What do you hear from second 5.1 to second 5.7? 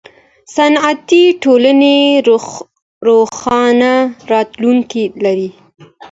لري.